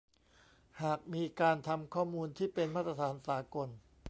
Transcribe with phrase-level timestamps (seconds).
[0.81, 3.69] หากมีการทำข้อมูลที่เป็นมาตรฐานสากล